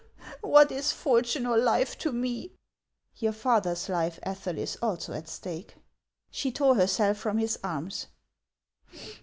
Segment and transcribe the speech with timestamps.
[0.41, 2.53] What is fortune or life to me?""
[3.19, 5.75] Your father's life, Ethel, is also at stake."
[6.31, 8.07] She tore herself from his arms.